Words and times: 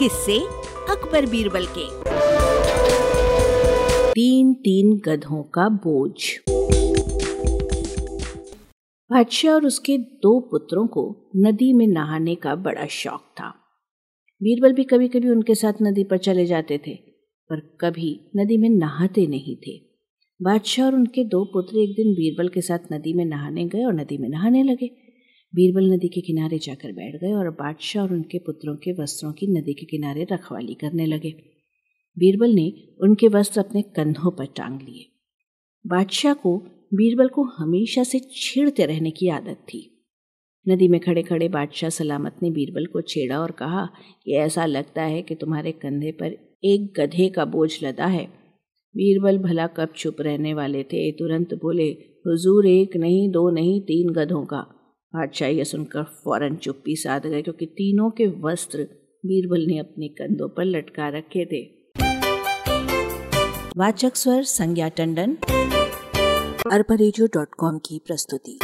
किससे 0.00 0.38
अकबर 0.90 1.26
बीरबल 1.26 1.66
के। 1.70 1.84
तीन 4.12 4.52
तीन 4.54 4.92
गधों 4.98 5.42
का 5.42 5.68
बोझ। 5.68 6.14
बादशाह 9.10 9.54
और 9.54 9.66
उसके 9.66 9.98
दो 9.98 10.40
पुत्रों 10.40 10.86
को 10.86 11.30
नदी 11.36 11.72
में 11.72 11.86
नहाने 11.86 12.34
का 12.34 12.54
बड़ा 12.54 12.86
शौक 12.86 13.20
था। 13.20 13.48
बीरबल 14.42 14.72
भी 14.72 14.84
कभी 14.84 15.08
कभी 15.08 15.28
उनके 15.28 15.54
साथ 15.54 15.72
नदी 15.82 16.04
पर 16.04 16.18
चले 16.18 16.46
जाते 16.46 16.78
थे, 16.78 16.94
पर 17.50 17.60
कभी 17.80 18.30
नदी 18.36 18.56
में 18.56 18.68
नहाते 18.68 19.26
नहीं 19.26 19.56
थे। 19.56 19.78
बादशाह 20.42 20.86
और 20.86 20.94
उनके 20.94 21.24
दो 21.24 21.44
पुत्र 21.44 21.78
एक 21.78 21.90
दिन 21.90 22.12
बीरबल 22.14 22.48
के 22.48 22.60
साथ 22.60 22.92
नदी 22.92 23.12
में 23.12 23.24
नहाने 23.24 23.64
गए 23.64 23.84
और 23.84 23.94
नदी 23.94 24.18
में 24.18 24.28
नहाने 24.28 24.62
लगे। 24.62 25.09
बीरबल 25.54 25.92
नदी 25.92 26.08
के 26.08 26.20
किनारे 26.20 26.58
जाकर 26.58 26.92
बैठ 26.92 27.20
गए 27.20 27.32
और 27.32 27.50
बादशाह 27.50 28.02
और 28.02 28.12
उनके 28.12 28.38
पुत्रों 28.38 28.76
के 28.76 28.92
वस्त्रों 28.92 29.32
की 29.32 29.46
नदी 29.46 29.74
के 29.74 29.86
किनारे 29.86 30.26
रखवाली 30.32 30.74
करने 30.74 31.06
लगे। 31.06 31.34
बीरबल 32.18 32.50
ने 32.50 32.72
उनके 33.00 33.28
वस्त्र 33.28 33.60
अपने 33.60 33.82
कंधों 33.82 34.30
पर 34.30 34.44
टांग 34.44 34.80
लिए। 34.80 35.06
बादशाह 35.86 36.34
को 36.34 36.58
बीरबल 36.94 37.28
को 37.28 37.42
हमेशा 37.42 38.02
से 38.02 38.20
छेड़ते 38.32 38.86
रहने 38.86 39.10
की 39.10 39.28
आदत 39.28 39.56
थी। 39.56 40.04
नदी 40.68 40.88
में 40.88 41.00
खड़े 41.00 41.22
खड़े 41.22 41.48
बादशाह 41.48 41.90
सलामत 41.90 42.36
ने 42.42 42.50
बीरबल 42.50 42.86
को 42.86 43.00
छेड़ा 43.00 43.40
और 43.40 43.50
कहा 43.50 43.88
कि 44.24 44.32
ऐसा 44.32 44.66
लगता 44.66 45.02
है 45.02 45.22
कि 45.22 45.34
तुम्हारे 45.34 45.72
कंधे 45.72 46.12
पर 46.12 46.58
एक 46.64 47.00
गधे 47.00 47.28
का 47.28 47.44
बोझ 47.44 47.84
लदा 47.84 48.06
है। 48.06 48.26
बीरबल 48.96 49.38
भला 49.38 49.66
कब 49.66 49.88
चुप 49.96 50.16
रहने 50.20 50.54
वाले 50.54 50.82
थे? 50.82 51.12
तुरंत 51.12 51.54
बोले, 51.54 51.88
हुजूर 52.26 52.66
एक 52.66 52.96
नहीं, 52.96 53.30
दो 53.30 53.50
नहीं, 53.50 53.80
तीन 53.80 54.10
गधों 54.10 54.44
का। 54.44 54.76
बादशाह 55.14 55.48
यह 55.48 55.64
सुनकर 55.64 56.02
फ़ौरन 56.02 56.56
चुप्पी 56.56 56.96
साध 56.96 57.26
गए, 57.26 57.42
क्योंकि 57.42 57.66
तीनों 57.66 58.10
के 58.10 58.26
वस्त्र 58.26 58.78
बीरबल 59.26 59.66
ने 59.66 59.78
अपने 59.78 60.08
कंधों 60.08 60.48
पर 60.48 60.64
लटका 60.64 61.08
रखे 61.08 61.44
थे। 61.44 61.62
वाचक 63.76 64.16
स्वर 64.16 64.42
संज्ञा 64.42 64.88
टंडन। 64.88 65.36
अरबा 66.72 67.78
की 67.78 68.02
प्रस्तुति। 68.06 68.58